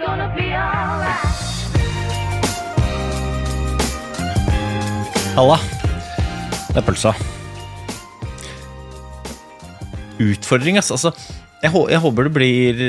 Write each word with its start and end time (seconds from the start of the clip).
gonna 0.00 0.28
be 0.34 0.48
alright. 0.56 1.28
Halla. 5.36 5.58
Det 6.70 6.80
er 6.80 6.86
pølsa. 6.86 7.12
Utfordring, 10.20 10.78
ass. 10.80 10.90
Altså, 10.94 11.12
jeg, 11.62 11.72
jeg 11.92 12.02
håper 12.04 12.28
du 12.28 12.32
blir 12.32 12.82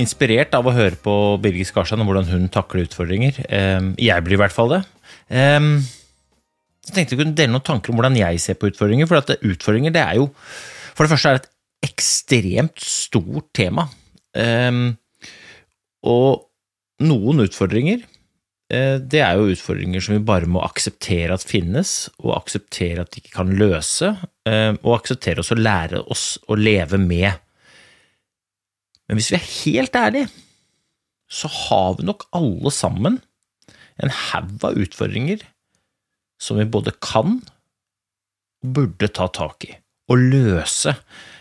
inspirert 0.00 0.54
av 0.56 0.66
å 0.68 0.74
høre 0.76 0.98
på 1.00 1.12
Birgit 1.40 1.70
Skarstein 1.70 2.02
og 2.04 2.10
hvordan 2.10 2.28
hun 2.30 2.48
takler 2.52 2.84
utfordringer. 2.86 3.40
Em, 3.48 3.92
jeg 4.00 4.24
blir 4.24 4.36
i 4.36 4.42
hvert 4.44 4.54
fall 4.54 4.72
det. 4.74 4.82
jeg 5.32 5.84
så 6.86 6.94
tenkte 6.94 7.16
jeg 7.16 7.22
kunne 7.22 7.34
dele 7.34 7.50
noen 7.50 7.64
tanker 7.66 7.90
om 7.90 7.98
hvordan 7.98 8.18
jeg 8.20 8.40
ser 8.42 8.58
på 8.60 8.70
utfordringer. 8.70 9.08
For 9.10 9.20
at 9.20 9.36
utfordringer, 9.40 9.94
det 9.94 10.04
er 10.04 10.20
jo 10.20 10.30
For 10.96 11.04
det 11.04 11.12
første 11.12 11.28
er 11.28 11.38
det 11.38 11.44
et 11.44 11.90
ekstremt 11.90 12.80
stort 12.80 13.50
tema. 13.56 13.88
Og 16.04 16.44
noen 17.06 17.44
utfordringer 17.44 18.02
eh, 18.72 18.96
det 19.00 19.22
er 19.24 19.38
jo 19.38 19.50
utfordringer 19.52 20.04
som 20.04 20.16
vi 20.16 20.26
bare 20.28 20.48
må 20.50 20.62
akseptere 20.64 21.34
at 21.36 21.46
finnes, 21.46 22.10
og 22.22 22.36
akseptere 22.36 23.04
at 23.04 23.12
de 23.14 23.22
ikke 23.22 23.36
kan 23.38 23.54
løse, 23.56 24.12
eh, 24.48 24.72
og 24.82 24.98
akseptere 24.98 25.42
oss 25.42 25.54
å 25.54 25.60
lære 25.60 26.02
oss 26.12 26.26
å 26.48 26.58
leve 26.58 27.00
med. 27.00 27.32
Men 29.06 29.20
hvis 29.20 29.32
vi 29.32 29.38
er 29.38 29.50
helt 29.64 29.96
ærlige, 29.96 30.30
så 31.30 31.50
har 31.50 31.96
vi 31.98 32.06
nok 32.06 32.26
alle 32.36 32.70
sammen 32.74 33.20
en 34.02 34.12
haug 34.12 34.64
av 34.66 34.78
utfordringer 34.78 35.42
som 36.42 36.58
vi 36.60 36.68
både 36.68 36.92
kan 37.02 37.38
og 38.64 38.72
burde 38.76 39.08
ta 39.14 39.28
tak 39.32 39.66
i 39.68 39.74
og 40.12 40.20
løse. 40.22 40.92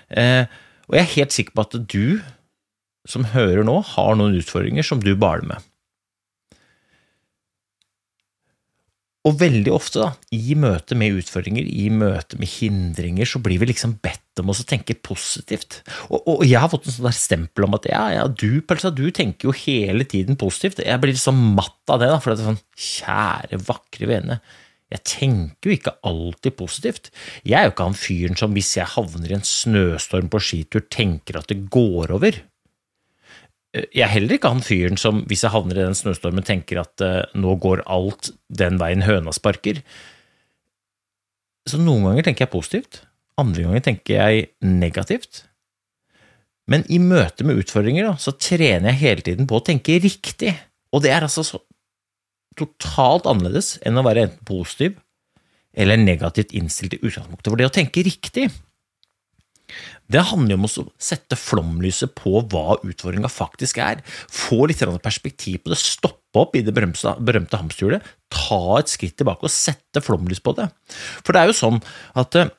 Eh, 0.10 0.46
og 0.88 0.98
jeg 0.98 1.04
er 1.04 1.16
helt 1.16 1.36
sikker 1.36 1.56
på 1.56 1.66
at 1.66 1.76
du 1.92 2.22
som 3.10 3.28
hører 3.36 3.66
nå, 3.68 3.80
har 3.96 4.18
noen 4.18 4.38
utfordringer 4.40 4.86
som 4.86 5.02
du 5.04 5.14
baler 5.20 5.48
med. 5.54 5.72
Og 9.26 9.40
veldig 9.42 9.72
ofte, 9.74 10.04
da, 10.04 10.12
i 10.38 10.54
møte 10.60 10.94
med 10.98 11.16
utfordringer, 11.18 11.66
i 11.66 11.88
møte 11.90 12.38
med 12.38 12.50
hindringer, 12.60 13.26
så 13.26 13.40
blir 13.42 13.58
vi 13.62 13.72
liksom 13.72 13.96
bedt 14.06 14.42
om 14.42 14.52
oss 14.54 14.62
å 14.62 14.68
tenke 14.70 14.94
positivt. 15.02 15.80
Og, 16.12 16.20
og 16.20 16.44
jeg 16.46 16.62
har 16.62 16.70
fått 16.70 16.86
en 16.86 16.94
sånn 16.94 17.08
der 17.08 17.18
stempel 17.18 17.66
om 17.66 17.78
at 17.78 17.88
ja, 17.90 18.04
ja, 18.14 18.28
du, 18.30 18.62
Pelsa, 18.62 18.92
du 18.94 19.08
tenker 19.10 19.50
jo 19.50 19.56
hele 19.58 20.06
tiden 20.06 20.38
positivt. 20.38 20.84
Jeg 20.86 21.02
blir 21.02 21.16
liksom 21.16 21.42
matt 21.58 21.90
av 21.90 22.04
det, 22.04 22.12
da, 22.14 22.20
for 22.22 22.32
det 22.32 22.44
er 22.44 22.52
sånn, 22.52 22.62
kjære, 22.78 23.62
vakre 23.66 24.12
vene. 24.14 24.40
Jeg 24.94 25.02
tenker 25.10 25.72
jo 25.72 25.80
ikke 25.80 25.96
alltid 26.06 26.58
positivt. 26.60 27.10
Jeg 27.42 27.58
er 27.58 27.66
jo 27.66 27.74
ikke 27.74 27.90
han 27.90 27.98
fyren 27.98 28.38
som 28.38 28.54
hvis 28.54 28.76
jeg 28.78 28.94
havner 28.94 29.34
i 29.34 29.40
en 29.40 29.48
snøstorm 29.48 30.30
på 30.30 30.44
skitur, 30.52 30.86
tenker 30.94 31.42
at 31.42 31.50
det 31.50 31.64
går 31.74 32.14
over. 32.14 32.38
Jeg 33.76 34.06
er 34.06 34.14
heller 34.14 34.38
ikke 34.38 34.52
han 34.54 34.64
fyren 34.64 35.00
som, 35.00 35.24
hvis 35.30 35.44
jeg 35.44 35.52
havner 35.52 35.80
i 35.80 35.84
den 35.84 35.98
snøstormen, 35.98 36.46
tenker 36.48 36.80
at 36.84 37.04
uh, 37.04 37.24
nå 37.36 37.58
går 37.64 37.84
alt 37.92 38.32
den 38.48 38.80
veien 38.80 39.04
høna 39.04 39.34
sparker. 39.36 39.82
Så 41.68 41.80
noen 41.82 42.06
ganger 42.08 42.28
tenker 42.28 42.46
jeg 42.46 42.54
positivt, 42.54 43.02
andre 43.42 43.66
ganger 43.66 43.86
tenker 43.90 44.16
jeg 44.16 44.48
negativt. 44.64 45.44
Men 46.72 46.86
i 46.90 47.02
møte 47.02 47.46
med 47.46 47.60
utfordringer 47.62 48.08
da, 48.08 48.16
så 48.22 48.34
trener 48.40 48.94
jeg 48.94 49.02
hele 49.02 49.26
tiden 49.26 49.50
på 49.50 49.60
å 49.60 49.66
tenke 49.66 50.00
riktig, 50.02 50.56
og 50.96 51.04
det 51.06 51.12
er 51.14 51.26
altså 51.26 51.44
så 51.46 51.62
totalt 52.56 53.28
annerledes 53.28 53.76
enn 53.86 54.00
å 54.00 54.06
være 54.06 54.30
enten 54.30 54.48
positiv 54.48 54.96
eller 55.76 56.00
negativt 56.00 56.54
innstilt 56.56 56.96
i 56.96 57.02
utgangspunktet. 57.02 57.50
For 57.52 57.60
det 57.60 57.68
å 57.68 57.74
tenke 57.76 58.06
riktig, 58.08 58.48
det 60.12 60.22
handler 60.30 60.54
jo 60.54 60.60
om 60.60 60.68
å 60.68 60.86
sette 61.02 61.38
flomlyset 61.40 62.14
på 62.18 62.44
hva 62.52 62.78
utfordringa 62.86 63.32
faktisk 63.32 63.80
er. 63.82 64.04
Få 64.06 64.68
litt 64.70 64.84
perspektiv 65.04 65.64
på 65.64 65.74
det, 65.74 65.80
stoppe 65.82 66.42
opp 66.42 66.56
i 66.58 66.62
det 66.66 66.76
berømte, 66.76 67.58
hamsterhjulet, 67.58 68.06
ta 68.30 68.62
et 68.78 68.92
skritt 68.92 69.18
tilbake 69.18 69.48
og 69.48 69.54
sette 69.54 70.04
flomlys 70.06 70.44
på 70.44 70.54
det. 70.58 70.70
For 71.24 71.34
det 71.34 71.42
er 71.42 71.50
jo 71.50 71.58
sånn 71.58 71.82
at 72.20 72.38
eh, 72.38 72.54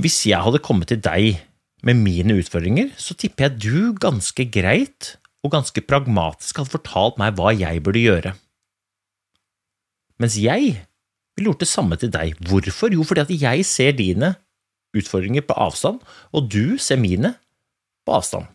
hvis 0.00 0.24
jeg 0.30 0.40
hadde 0.42 0.62
kommet 0.64 0.90
til 0.90 1.02
deg 1.04 1.42
med 1.86 2.00
mine 2.00 2.36
utfordringer, 2.40 2.90
så 3.00 3.14
tipper 3.16 3.48
jeg 3.48 3.60
du 3.62 3.98
ganske 4.00 4.46
greit 4.52 5.14
og 5.44 5.54
ganske 5.54 5.84
pragmatisk 5.86 6.60
hadde 6.60 6.74
fortalt 6.74 7.20
meg 7.20 7.36
hva 7.38 7.52
jeg 7.54 7.84
burde 7.84 8.02
gjøre. 8.02 8.34
Mens 10.20 10.36
jeg 10.36 10.74
ville 11.36 11.48
gjort 11.48 11.62
det 11.62 11.70
samme 11.70 11.96
til 12.00 12.12
deg. 12.12 12.36
Hvorfor? 12.44 12.92
Jo, 12.92 13.04
fordi 13.06 13.24
at 13.24 13.32
jeg 13.32 13.64
ser 13.68 13.94
dine 13.96 14.34
utfordringer 14.96 15.44
på 15.46 15.56
avstand, 15.58 16.00
og 16.34 16.48
du 16.52 16.78
ser 16.82 17.00
mine 17.00 17.34
på 18.06 18.16
avstand. 18.16 18.48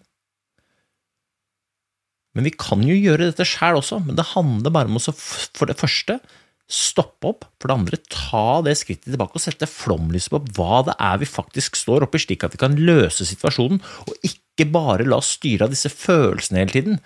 Men 2.36 2.50
vi 2.50 2.56
kan 2.60 2.82
jo 2.84 2.96
gjøre 2.96 3.30
dette 3.30 3.48
sjæl 3.48 3.80
også, 3.80 4.02
men 4.04 4.18
det 4.18 4.34
handler 4.34 4.74
bare 4.76 4.92
om 4.92 5.00
å 5.00 5.14
for 5.16 5.70
det 5.70 5.80
første 5.80 6.20
stoppe 6.66 7.30
opp, 7.30 7.46
for 7.62 7.70
det 7.70 7.76
andre 7.76 8.00
ta 8.10 8.62
det 8.66 8.74
skrittet 8.80 9.12
tilbake 9.12 9.38
og 9.38 9.44
sette 9.44 9.70
flomlyset 9.70 10.34
på 10.34 10.40
hva 10.58 10.82
det 10.88 10.96
er 10.98 11.20
vi 11.22 11.30
faktisk 11.30 11.78
står 11.78 12.08
oppi, 12.08 12.24
slik 12.24 12.46
at 12.46 12.56
vi 12.56 12.62
kan 12.64 12.78
løse 12.80 13.28
situasjonen, 13.30 13.80
og 14.10 14.26
ikke 14.26 14.66
bare 14.74 15.06
la 15.06 15.20
oss 15.22 15.36
styre 15.38 15.68
av 15.68 15.76
disse 15.76 15.92
følelsene 15.94 16.64
hele 16.64 16.74
tiden. 16.74 17.02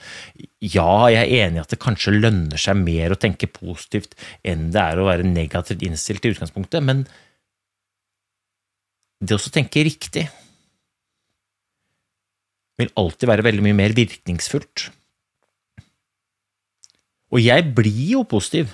Ja, 0.63 1.09
jeg 1.12 1.25
er 1.25 1.47
enig 1.50 1.59
i 1.59 1.63
at 1.66 1.73
det 1.75 1.81
kanskje 1.84 2.16
lønner 2.16 2.62
seg 2.62 2.79
mer 2.79 3.12
å 3.12 3.19
tenke 3.19 3.51
positivt 3.51 4.16
enn 4.47 4.69
det 4.73 4.85
er 4.85 5.01
å 5.01 5.09
være 5.09 5.28
negativt 5.28 5.84
innstilt 5.84 6.23
i 6.23 6.31
utgangspunktet, 6.31 6.85
men 6.85 7.03
det 9.19 9.35
å 9.35 9.52
tenke 9.52 9.84
riktig 9.84 10.28
vil 12.80 12.94
alltid 13.00 13.28
være 13.28 13.44
veldig 13.44 13.66
mye 13.66 13.75
mer 13.75 13.96
virkningsfullt. 13.96 14.85
Og 17.35 17.44
jeg 17.44 17.66
blir 17.75 18.06
jo 18.16 18.24
positiv 18.28 18.72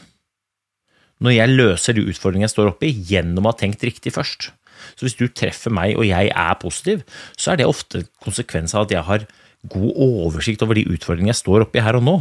når 1.24 1.34
jeg 1.38 1.56
løser 1.56 1.96
de 1.96 2.06
utfordringene 2.12 2.46
jeg 2.46 2.54
står 2.54 2.70
oppe 2.74 2.90
i, 2.90 2.94
gjennom 3.10 3.48
å 3.48 3.54
ha 3.54 3.58
tenkt 3.58 3.84
riktig 3.88 4.14
først. 4.14 4.52
Så 4.94 5.08
hvis 5.08 5.18
du 5.18 5.26
treffer 5.32 5.74
meg 5.74 5.96
og 5.98 6.06
jeg 6.06 6.30
er 6.30 6.58
positiv, 6.62 7.02
så 7.40 7.54
er 7.54 7.62
det 7.62 7.70
ofte 7.70 8.04
konsekvens 8.24 8.76
av 8.76 8.86
at 8.86 8.94
jeg 8.94 9.08
har 9.08 9.26
god 9.72 10.02
oversikt 10.06 10.62
over 10.62 10.78
de 10.78 10.86
utfordringene 10.92 11.34
jeg 11.34 11.42
står 11.42 11.66
oppe 11.66 11.80
i 11.80 11.86
her 11.86 11.98
og 11.98 12.06
nå. 12.06 12.16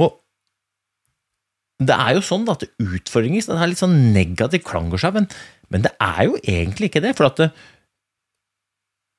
Og 0.00 0.16
det 1.86 1.94
er 1.94 2.16
jo 2.16 2.24
sånn 2.24 2.48
at 2.50 2.64
utfordringer 2.80 3.46
det 3.46 3.60
har 3.60 3.70
litt 3.70 3.82
sånn 3.82 3.98
negativ 4.16 4.64
klang 4.66 4.90
over 4.90 5.02
seg, 5.02 5.16
men, 5.18 5.28
men 5.72 5.86
det 5.86 5.94
er 6.02 6.26
jo 6.28 6.38
egentlig 6.38 6.90
ikke 6.90 7.02
det. 7.04 7.14
For 7.18 7.30
at 7.30 7.40
det, 7.40 7.48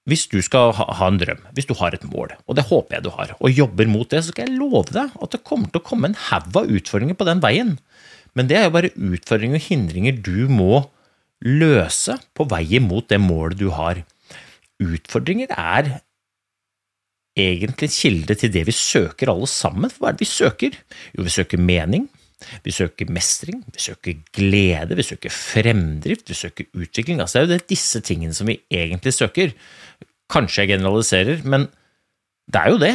hvis 0.10 0.26
du 0.32 0.40
skal 0.44 0.74
ha, 0.76 1.08
en 1.08 1.20
drøm, 1.20 1.42
hvis 1.56 1.68
du 1.70 1.76
har 1.80 1.96
et 1.96 2.06
mål, 2.12 2.36
og 2.46 2.58
det 2.60 2.68
håper 2.70 2.98
jeg 2.98 3.06
du 3.06 3.12
har, 3.16 3.36
og 3.40 3.56
jobber 3.56 3.90
mot 3.90 4.10
det, 4.12 4.24
så 4.24 4.34
skal 4.34 4.50
jeg 4.50 4.60
love 4.60 4.92
deg 4.92 5.14
at 5.16 5.36
det 5.36 5.46
kommer 5.48 5.72
til 5.72 5.80
å 5.80 5.88
komme 5.88 6.12
en 6.12 6.20
haug 6.30 6.60
av 6.60 6.72
utfordringer 6.78 7.18
på 7.20 7.28
den 7.30 7.44
veien. 7.44 7.78
Men 8.38 8.50
det 8.50 8.58
er 8.60 8.68
jo 8.68 8.76
bare 8.76 8.94
utfordringer 8.94 9.62
og 9.62 9.68
hindringer 9.68 10.18
du 10.26 10.50
må 10.52 10.86
løse 11.44 12.18
på 12.36 12.48
veien 12.52 12.86
mot 12.88 13.08
det 13.10 13.20
målet 13.22 13.60
du 13.60 13.70
har. 13.76 14.02
Utfordringer 14.84 15.54
er 15.56 15.96
egentlig 17.40 17.90
en 17.90 17.96
kilde 17.96 18.36
til 18.38 18.52
det 18.54 18.66
vi 18.68 18.76
søker 18.76 19.32
alle 19.32 19.48
sammen. 19.50 19.92
Hva 19.98 20.12
er 20.12 20.18
det 20.18 20.26
vi 20.26 20.30
søker? 20.30 20.76
Jo, 21.16 21.26
vi 21.26 21.34
søker 21.34 21.62
mening, 21.62 22.08
vi 22.66 22.74
søker 22.76 23.10
mestring, 23.14 23.64
vi 23.74 23.82
søker 23.82 24.20
glede, 24.36 24.98
vi 24.98 25.06
søker 25.06 25.34
fremdrift, 25.34 26.28
vi 26.30 26.38
søker 26.38 26.70
utvikling. 26.74 27.22
Altså, 27.24 27.44
det 27.44 27.58
er 27.58 27.64
jo 27.64 27.72
disse 27.72 28.02
tingene 28.06 28.36
som 28.36 28.50
vi 28.50 28.60
egentlig 28.72 29.16
søker. 29.16 29.56
Kanskje 30.32 30.64
jeg 30.64 30.76
generaliserer, 30.76 31.44
men 31.48 31.68
det 32.52 32.62
er 32.62 32.70
jo 32.74 32.80
det. 32.82 32.94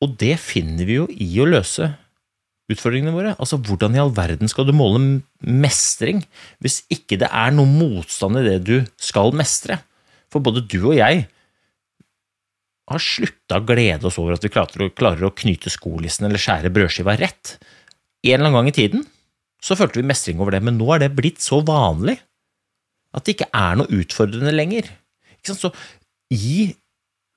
Og 0.00 0.14
det 0.20 0.36
finner 0.40 0.88
vi 0.88 0.96
jo 0.96 1.08
i 1.12 1.28
å 1.42 1.48
løse 1.48 1.90
utfordringene 2.70 3.14
våre. 3.14 3.34
Altså, 3.42 3.58
hvordan 3.60 3.96
i 3.96 4.00
all 4.02 4.14
verden 4.16 4.50
skal 4.50 4.68
du 4.68 4.74
måle 4.76 5.20
mestring 5.40 6.22
hvis 6.62 6.82
ikke 6.92 7.18
det 7.20 7.28
er 7.28 7.52
noe 7.54 7.68
motstand 7.68 8.40
i 8.40 8.46
det 8.46 8.58
du 8.66 8.76
skal 9.00 9.34
mestre? 9.36 9.80
For 10.30 10.42
både 10.42 10.62
du 10.70 10.78
og 10.84 10.96
jeg 10.96 11.26
har 12.90 13.02
slutta 13.02 13.60
å 13.60 13.66
glede 13.66 14.08
oss 14.08 14.18
over 14.20 14.34
at 14.34 14.44
vi 14.44 14.50
klarer 14.52 14.90
klarer 14.96 15.28
å 15.28 15.34
knyte 15.36 15.70
skolissen 15.72 16.26
eller 16.26 16.42
skjære 16.42 16.72
brødskiva 16.74 17.16
rett. 17.20 17.56
En 18.26 18.34
eller 18.34 18.48
annen 18.48 18.58
gang 18.58 18.70
i 18.72 18.76
tiden 18.76 19.04
så 19.62 19.76
følte 19.76 20.00
vi 20.00 20.08
mestring 20.08 20.40
over 20.40 20.56
det, 20.56 20.62
men 20.64 20.78
nå 20.80 20.88
er 20.94 21.04
det 21.04 21.14
blitt 21.16 21.42
så 21.44 21.60
vanlig 21.66 22.16
at 23.16 23.26
det 23.26 23.36
ikke 23.36 23.50
er 23.56 23.78
noe 23.78 24.00
utfordrende 24.00 24.54
lenger. 24.54 24.88
Så 25.46 25.70
i 26.34 26.70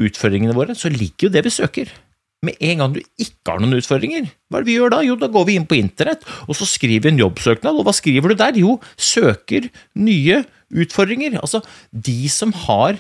utfordringene 0.03 0.55
våre, 0.55 0.75
så 0.77 0.91
ligger 0.91 1.27
jo 1.27 1.33
det 1.33 1.43
vi 1.45 1.53
søker. 1.53 1.91
Med 2.43 2.59
en 2.59 2.81
gang 2.81 2.95
du 2.95 2.99
ikke 3.21 3.53
har 3.53 3.61
noen 3.63 3.77
utfordringer, 3.77 4.27
hva 4.51 4.59
er 4.59 4.65
det 4.65 4.69
vi 4.71 4.75
gjør 4.75 4.91
da? 4.91 4.99
Jo, 5.05 5.15
da 5.19 5.29
går 5.31 5.47
vi 5.47 5.55
inn 5.59 5.67
på 5.69 5.77
internett, 5.79 6.25
og 6.47 6.57
så 6.59 6.67
skriver 6.67 7.07
vi 7.07 7.13
en 7.13 7.21
jobbsøknad, 7.23 7.79
og 7.79 7.87
hva 7.87 7.95
skriver 7.95 8.33
du 8.33 8.39
der? 8.39 8.59
Jo, 8.59 8.75
søker 8.99 9.69
nye 9.95 10.41
utfordringer. 10.83 11.39
Altså, 11.39 11.63
de 11.91 12.27
som 12.31 12.51
har 12.65 12.99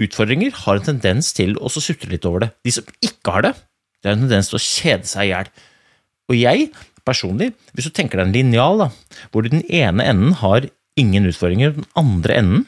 utfordringer, 0.00 0.54
har 0.64 0.78
en 0.78 0.86
tendens 0.92 1.32
til 1.36 1.56
å 1.60 1.70
sutre 1.72 2.10
litt 2.12 2.26
over 2.28 2.46
det. 2.46 2.52
De 2.66 2.74
som 2.74 2.86
ikke 3.04 3.34
har 3.36 3.46
det, 3.48 3.54
det 4.00 4.10
har 4.10 4.16
en 4.16 4.24
tendens 4.26 4.50
til 4.50 4.58
å 4.60 4.64
kjede 4.64 5.10
seg 5.10 5.28
i 5.28 5.32
hjel. 5.32 5.50
Og 6.30 6.38
jeg, 6.38 6.68
personlig, 7.06 7.50
hvis 7.74 7.88
du 7.88 7.94
tenker 7.96 8.20
deg 8.20 8.28
en 8.28 8.36
linjal, 8.36 8.86
hvor 9.32 9.46
den 9.46 9.64
ene 9.66 10.06
enden 10.06 10.36
har 10.40 10.68
ingen 11.00 11.28
utfordringer, 11.28 11.74
og 11.74 11.82
den 11.82 11.90
andre 12.00 12.40
enden 12.40 12.66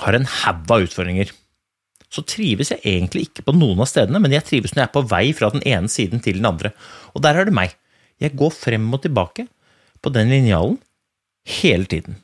har 0.00 0.16
en 0.16 0.28
haug 0.40 0.72
av 0.72 0.86
utfordringer 0.86 1.34
så 2.10 2.24
trives 2.26 2.72
jeg 2.72 2.82
egentlig 2.82 3.28
ikke 3.28 3.44
på 3.46 3.54
noen 3.54 3.82
av 3.84 3.88
stedene, 3.88 4.18
men 4.22 4.34
jeg 4.34 4.46
trives 4.48 4.74
når 4.74 4.82
jeg 4.82 4.88
er 4.88 4.96
på 4.96 5.06
vei 5.12 5.24
fra 5.36 5.50
den 5.54 5.62
ene 5.68 5.90
siden 5.90 6.22
til 6.22 6.40
den 6.40 6.48
andre. 6.48 6.72
Og 7.14 7.22
der 7.22 7.38
er 7.38 7.46
det 7.46 7.54
meg. 7.54 7.76
Jeg 8.20 8.34
går 8.38 8.50
frem 8.52 8.88
og 8.90 9.04
tilbake 9.04 9.46
på 10.02 10.12
den 10.12 10.32
linjalen 10.32 10.80
hele 11.60 11.86
tiden. 11.88 12.18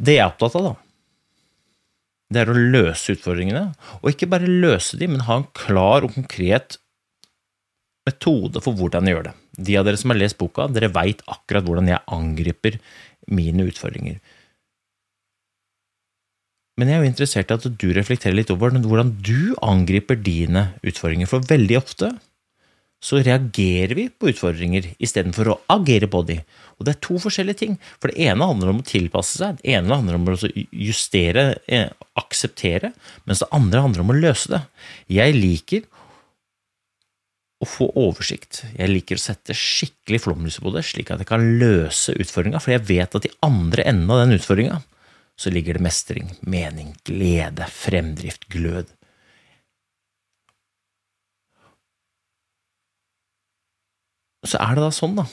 Det 0.00 0.16
jeg 0.16 0.24
er 0.24 0.32
opptatt 0.32 0.56
av, 0.56 0.70
da, 0.70 0.74
det 2.30 2.44
er 2.44 2.52
å 2.52 2.56
løse 2.56 3.16
utfordringene. 3.16 3.64
Og 4.00 4.12
ikke 4.12 4.30
bare 4.30 4.48
løse 4.48 4.98
dem, 5.00 5.16
men 5.16 5.26
ha 5.26 5.40
en 5.40 5.48
klar 5.56 6.06
og 6.06 6.14
konkret 6.14 6.78
metode 8.06 8.62
for 8.64 8.78
hvordan 8.78 9.06
jeg 9.06 9.16
gjør 9.16 9.28
det. 9.28 9.36
De 9.60 9.76
av 9.76 9.86
dere 9.86 10.00
som 10.00 10.12
har 10.14 10.20
lest 10.20 10.38
boka, 10.40 10.68
dere 10.70 10.92
veit 10.94 11.24
akkurat 11.28 11.66
hvordan 11.66 11.90
jeg 11.90 12.06
angriper 12.14 12.78
mine 13.34 13.66
utfordringer. 13.68 14.20
Men 16.78 16.88
jeg 16.88 16.96
er 16.96 17.02
jo 17.02 17.10
interessert 17.10 17.50
i 17.50 17.58
at 17.58 17.66
du 17.82 17.88
reflekterer 17.92 18.38
litt 18.38 18.50
over 18.54 18.72
hvordan 18.72 19.12
du 19.20 19.52
angriper 19.60 20.16
dine 20.16 20.70
utfordringer. 20.86 21.28
For 21.28 21.44
veldig 21.44 21.76
ofte 21.82 22.14
så 23.00 23.20
reagerer 23.24 23.94
vi 23.96 24.08
på 24.12 24.28
utfordringer 24.28 24.90
istedenfor 25.00 25.48
å 25.48 25.60
agere 25.72 26.08
på 26.10 26.20
dem. 26.28 26.42
Og 26.76 26.84
det 26.84 26.94
er 26.94 27.00
to 27.04 27.16
forskjellige 27.20 27.60
ting. 27.62 27.78
For 28.00 28.12
det 28.12 28.26
ene 28.28 28.48
handler 28.48 28.72
om 28.72 28.82
å 28.82 28.86
tilpasse 28.86 29.40
seg, 29.40 29.56
det 29.60 29.72
ene 29.76 29.96
handler 29.96 30.18
om 30.18 30.28
å 30.28 30.36
justere, 30.70 31.46
eh, 31.68 31.88
akseptere, 32.20 32.92
mens 33.24 33.40
det 33.40 33.48
andre 33.56 33.80
handler 33.80 34.04
om 34.04 34.12
å 34.12 34.20
løse 34.20 34.52
det. 34.52 34.62
Jeg 35.08 35.36
liker 35.36 35.88
å 37.60 37.68
få 37.68 37.90
oversikt. 38.00 38.62
Jeg 38.76 38.88
liker 38.88 39.16
å 39.16 39.24
sette 39.24 39.56
skikkelig 39.56 40.22
flomlyset 40.24 40.64
på 40.64 40.72
det, 40.72 40.84
slik 40.88 41.10
at 41.12 41.20
jeg 41.20 41.28
kan 41.28 41.44
løse 41.60 42.14
utfordringa, 42.16 42.60
for 42.60 42.72
jeg 42.72 42.86
vet 42.88 43.16
at 43.16 43.28
i 43.28 43.34
andre 43.44 43.84
enden 43.88 44.12
av 44.12 44.24
den 44.24 44.38
utfordringa 44.38 44.80
så 45.40 45.52
ligger 45.52 45.76
det 45.76 45.84
mestring, 45.84 46.32
mening, 46.44 46.94
glede, 47.08 47.64
fremdrift, 47.72 48.48
glød. 48.52 48.92
Så 54.46 54.60
er 54.60 54.76
det 54.76 54.84
da 54.84 54.90
sånn, 54.94 55.18
da, 55.18 55.26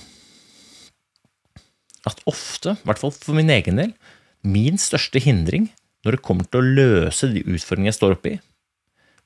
at 2.07 2.24
ofte, 2.30 2.75
i 2.75 2.88
hvert 2.88 3.01
fall 3.01 3.13
for 3.15 3.38
min 3.38 3.51
egen 3.51 3.80
del, 3.80 3.94
min 4.48 4.80
største 4.80 5.21
hindring 5.24 5.69
når 6.06 6.18
det 6.18 6.25
kommer 6.25 6.48
til 6.48 6.62
å 6.62 6.75
løse 6.80 7.30
de 7.33 7.44
utfordringene 7.44 7.92
jeg 7.92 8.00
står 8.00 8.18
oppi, 8.18 8.36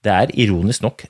det 0.01 0.13
er 0.13 0.35
ironisk 0.41 0.85
nok 0.85 1.05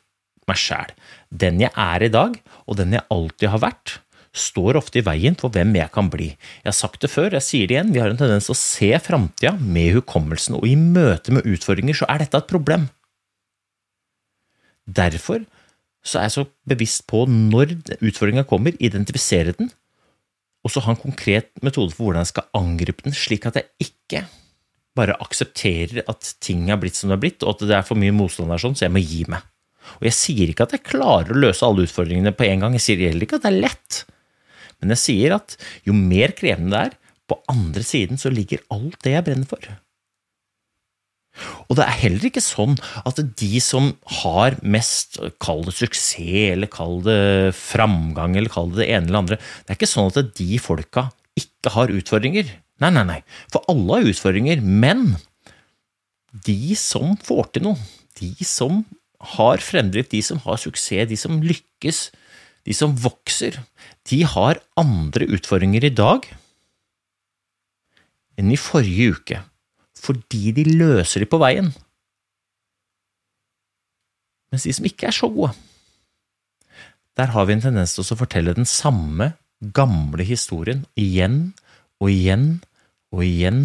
meg 0.49 0.59
sjæl. 0.59 0.95
Den 1.29 1.61
jeg 1.63 1.71
er 1.79 2.03
i 2.03 2.11
dag, 2.11 2.39
og 2.67 2.79
den 2.79 2.95
jeg 2.97 3.07
alltid 3.13 3.53
har 3.53 3.61
vært, 3.63 3.99
står 4.31 4.79
ofte 4.79 4.99
i 4.99 5.05
veien 5.05 5.35
for 5.39 5.51
hvem 5.51 5.73
jeg 5.75 5.91
kan 5.91 6.07
bli. 6.11 6.31
Jeg 6.63 6.69
har 6.69 6.75
sagt 6.75 7.03
det 7.03 7.11
før, 7.11 7.35
jeg 7.35 7.45
sier 7.45 7.67
det 7.67 7.75
igjen, 7.75 7.93
vi 7.95 8.01
har 8.03 8.11
en 8.11 8.19
tendens 8.19 8.47
til 8.47 8.55
å 8.55 8.59
se 8.59 8.91
framtida 9.03 9.53
med 9.59 9.95
hukommelsen, 9.97 10.57
og 10.59 10.67
i 10.67 10.77
møte 10.79 11.35
med 11.35 11.47
utfordringer 11.47 12.01
så 12.01 12.07
er 12.11 12.23
dette 12.23 12.39
et 12.39 12.51
problem. 12.51 12.87
Derfor 14.87 15.43
så 16.01 16.19
er 16.19 16.27
jeg 16.27 16.35
så 16.35 16.45
bevisst 16.67 17.05
på 17.09 17.23
når 17.29 17.75
utfordringa 17.99 18.43
kommer, 18.49 18.75
identifisere 18.81 19.53
den, 19.57 19.71
og 20.61 20.73
så 20.73 20.83
ha 20.85 20.93
en 20.93 21.01
konkret 21.01 21.49
metode 21.65 21.93
for 21.93 22.07
hvordan 22.07 22.25
jeg 22.25 22.33
skal 22.33 22.49
angripe 22.57 23.05
den, 23.05 23.15
slik 23.17 23.47
at 23.49 23.57
jeg 23.57 23.89
ikke 23.89 24.25
bare 24.97 25.15
aksepterer 25.23 26.03
at 26.11 26.33
ting 26.43 26.67
er 26.69 26.79
blitt 26.81 26.97
som 26.97 27.09
det 27.09 27.17
er 27.17 27.23
blitt, 27.23 27.45
og 27.45 27.55
at 27.55 27.65
det 27.69 27.77
er 27.77 27.87
for 27.87 27.99
mye 27.99 28.13
motstand 28.13 28.51
der, 28.51 28.61
sånn, 28.61 28.77
så 28.77 28.85
jeg 28.85 28.93
må 28.93 29.01
gi 29.03 29.23
meg. 29.31 29.45
Og 29.99 30.07
jeg 30.07 30.17
sier 30.17 30.51
ikke 30.51 30.67
at 30.67 30.75
jeg 30.75 30.85
klarer 30.85 31.33
å 31.33 31.41
løse 31.41 31.65
alle 31.65 31.87
utfordringene 31.87 32.33
på 32.37 32.45
en 32.49 32.65
gang, 32.65 32.75
jeg 32.77 32.85
sier 32.85 33.05
heller 33.07 33.25
ikke 33.25 33.39
at 33.39 33.47
det 33.47 33.53
er 33.53 33.63
lett, 33.69 34.01
men 34.81 34.93
jeg 34.95 35.03
sier 35.03 35.37
at 35.37 35.55
jo 35.87 35.95
mer 35.95 36.33
krevende 36.37 36.73
det 36.73 36.83
er, 36.89 36.97
på 37.31 37.37
andre 37.51 37.83
siden 37.85 38.19
så 38.19 38.27
ligger 38.33 38.63
alt 38.73 38.97
det 39.05 39.13
jeg 39.13 39.23
brenner 39.23 39.47
for. 39.47 39.63
Og 41.69 41.77
det 41.79 41.85
er 41.85 41.99
heller 42.01 42.27
ikke 42.27 42.43
sånn 42.43 42.75
at 43.07 43.19
de 43.39 43.61
som 43.63 43.93
har 44.19 44.57
mest, 44.61 45.17
kall 45.41 45.63
det 45.67 45.75
suksess, 45.77 46.19
eller 46.51 46.71
kall 46.71 46.99
det 47.05 47.55
framgang, 47.57 48.35
eller 48.35 48.51
kall 48.51 48.73
det 48.73 48.83
det 48.83 48.89
ene 48.91 49.07
eller 49.07 49.21
andre, 49.23 49.39
det 49.39 49.71
er 49.73 49.79
ikke 49.79 49.89
sånn 49.89 50.11
at 50.11 50.33
de 50.37 50.59
folka 50.61 51.07
ikke 51.39 51.73
har 51.77 51.93
utfordringer. 51.95 52.51
Nei, 52.83 52.91
nei, 52.93 53.05
nei, 53.07 53.19
for 53.53 53.63
alle 53.71 53.99
har 54.01 54.11
utfordringer, 54.11 54.63
men 54.65 55.13
de 56.47 56.75
som 56.79 57.15
får 57.21 57.53
til 57.55 57.69
noe, 57.69 57.91
de 58.19 58.33
som 58.47 58.83
har 59.37 59.63
fremdrift, 59.63 60.11
de 60.11 60.21
som 60.25 60.41
har 60.43 60.59
suksess, 60.59 61.07
de 61.09 61.17
som 61.19 61.39
lykkes, 61.45 62.09
de 62.67 62.75
som 62.77 62.93
vokser, 62.97 63.57
de 64.09 64.21
har 64.27 64.59
andre 64.79 65.27
utfordringer 65.37 65.85
i 65.87 65.93
dag 65.93 66.27
enn 68.39 68.51
i 68.53 68.59
forrige 68.59 69.15
uke, 69.15 69.39
fordi 70.01 70.53
de 70.57 70.65
løser 70.65 71.23
de 71.23 71.29
på 71.29 71.39
veien. 71.41 71.69
Mens 74.51 74.65
de 74.67 74.73
som 74.75 74.87
ikke 74.87 75.07
er 75.07 75.15
så 75.15 75.29
gode, 75.31 75.53
der 77.19 77.31
har 77.35 77.45
vi 77.47 77.55
en 77.55 77.63
tendens 77.63 77.93
til 77.95 78.03
å 78.03 78.19
fortelle 78.19 78.55
den 78.57 78.67
samme 78.67 79.33
gamle 79.75 80.25
historien 80.25 80.85
igjen 80.99 81.53
og 82.01 82.09
igjen 82.09 82.45
og 83.13 83.23
igjen 83.27 83.63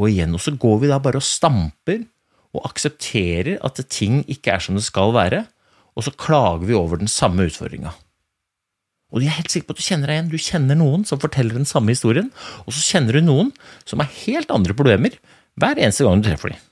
og 0.00 0.08
igjen, 0.10 0.34
og 0.36 0.42
så 0.42 0.54
går 0.56 0.82
vi 0.82 0.90
da 0.90 0.98
bare 1.02 1.20
og 1.20 1.26
stamper 1.26 2.04
og 2.56 2.66
aksepterer 2.66 3.58
at 3.64 3.80
ting 3.92 4.20
ikke 4.30 4.54
er 4.56 4.62
som 4.64 4.78
det 4.78 4.84
skal 4.86 5.14
være, 5.14 5.44
og 5.94 6.06
så 6.06 6.14
klager 6.14 6.66
vi 6.66 6.76
over 6.78 7.00
den 7.00 7.10
samme 7.10 7.46
utfordringa. 7.46 7.92
Og 9.10 9.22
jeg 9.22 9.30
er 9.30 9.38
helt 9.40 9.52
sikker 9.52 9.68
på 9.68 9.74
at 9.74 9.80
du 9.80 9.86
kjenner 9.86 10.10
deg 10.10 10.16
igjen. 10.16 10.30
Du 10.30 10.38
kjenner 10.38 10.78
noen 10.78 11.04
som 11.06 11.18
forteller 11.22 11.56
den 11.58 11.66
samme 11.66 11.94
historien, 11.94 12.28
og 12.62 12.74
så 12.74 12.82
kjenner 12.94 13.18
du 13.18 13.26
noen 13.26 13.50
som 13.88 14.02
har 14.02 14.10
helt 14.22 14.52
andre 14.54 14.76
problemer 14.76 15.16
hver 15.58 15.80
eneste 15.80 16.06
gang 16.06 16.20
du 16.20 16.28
treffer 16.28 16.54
dem. 16.54 16.66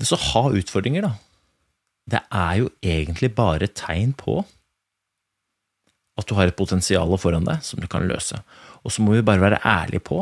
Det 0.00 0.10
å 0.10 0.18
ha 0.20 0.42
utfordringer, 0.58 1.06
da, 1.06 1.12
det 2.10 2.20
er 2.34 2.56
jo 2.60 2.70
egentlig 2.84 3.30
bare 3.36 3.70
tegn 3.70 4.12
på 4.18 4.42
at 6.18 6.28
du 6.28 6.34
har 6.38 6.50
et 6.50 6.58
potensial 6.58 7.10
foran 7.18 7.46
deg 7.46 7.62
som 7.66 7.80
du 7.82 7.88
kan 7.90 8.06
løse. 8.06 8.38
Og 8.84 8.92
så 8.94 9.02
må 9.02 9.16
vi 9.16 9.24
bare 9.26 9.42
være 9.42 9.62
ærlige 9.66 10.04
på 10.04 10.20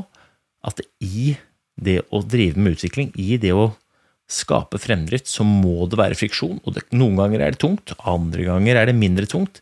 at 0.68 0.80
i 1.02 1.34
det 1.82 1.98
å 2.12 2.22
drive 2.22 2.60
med 2.60 2.76
utvikling, 2.76 3.10
i 3.18 3.36
det 3.40 3.52
å 3.56 3.72
skape 4.32 4.78
fremdrift, 4.80 5.28
så 5.28 5.44
må 5.44 5.88
det 5.90 5.98
være 6.00 6.16
friksjon. 6.16 6.60
Og 6.62 6.76
det, 6.76 6.86
noen 6.94 7.18
ganger 7.18 7.42
er 7.42 7.54
det 7.54 7.60
tungt, 7.64 7.94
andre 8.08 8.46
ganger 8.46 8.78
er 8.78 8.88
det 8.88 8.96
mindre 8.96 9.28
tungt. 9.28 9.60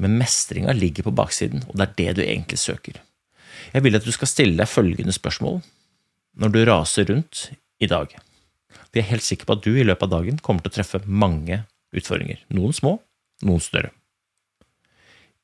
Men 0.00 0.18
mestringa 0.20 0.72
ligger 0.72 1.06
på 1.06 1.14
baksiden, 1.14 1.64
og 1.68 1.76
det 1.76 1.86
er 1.86 1.96
det 1.98 2.16
du 2.16 2.22
egentlig 2.24 2.58
søker. 2.58 3.00
Jeg 3.72 3.84
vil 3.84 3.96
at 3.96 4.06
du 4.06 4.12
skal 4.14 4.30
stille 4.30 4.58
deg 4.58 4.70
følgende 4.70 5.14
spørsmål 5.14 5.60
når 6.40 6.52
du 6.52 6.60
raser 6.64 7.08
rundt 7.10 7.50
i 7.82 7.88
dag. 7.90 8.14
Vi 8.92 9.00
er 9.00 9.10
helt 9.10 9.24
sikre 9.24 9.48
på 9.48 9.58
at 9.58 9.64
du 9.64 9.74
i 9.76 9.84
løpet 9.84 10.08
av 10.08 10.14
dagen 10.16 10.40
kommer 10.40 10.64
til 10.64 10.72
å 10.72 10.76
treffe 10.78 11.02
mange 11.06 11.62
utfordringer. 11.92 12.40
Noen 12.56 12.72
små, 12.76 12.96
noen 13.44 13.60
større. 13.60 13.92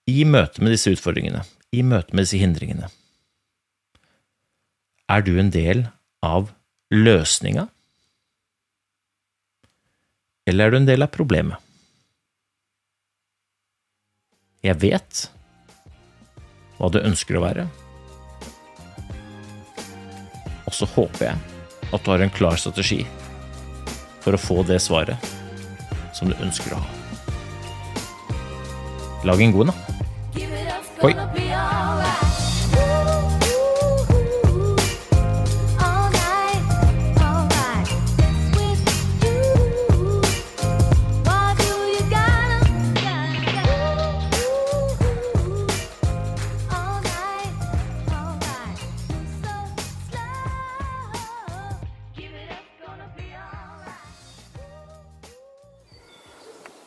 I 0.09 0.25
møte 0.25 0.65
med 0.65 0.73
disse 0.73 0.93
utfordringene, 0.95 1.45
i 1.77 1.85
møte 1.85 2.17
med 2.17 2.25
disse 2.25 2.41
hindringene, 2.41 2.89
er 5.09 5.25
du 5.25 5.35
en 5.41 5.53
del 5.53 5.87
av 6.25 6.51
løsninga 6.93 7.69
eller 10.49 10.65
er 10.65 10.73
du 10.73 10.79
en 10.81 10.89
del 10.89 11.05
av 11.05 11.13
problemet? 11.13 11.61
Jeg 14.67 14.75
vet 14.83 15.29
hva 16.79 16.89
du 16.91 16.99
ønsker 16.99 17.39
å 17.39 17.43
være, 17.45 17.67
og 20.67 20.75
så 20.75 20.89
håper 20.97 21.29
jeg 21.29 21.93
at 21.95 22.03
du 22.03 22.11
har 22.11 22.25
en 22.25 22.35
klar 22.35 22.59
strategi 22.59 23.05
for 24.25 24.35
å 24.35 24.41
få 24.43 24.65
det 24.67 24.81
svaret 24.83 25.31
som 26.17 26.31
du 26.31 26.35
ønsker 26.43 26.75
å 26.75 26.81
ha. 26.83 26.97
Lag 29.31 29.41
en 29.43 29.55
god 29.55 29.71
en, 29.71 29.78